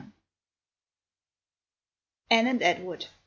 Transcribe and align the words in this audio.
]ANNE 2.31 2.47
AND 2.47 2.63
EDWARD. 2.63 3.05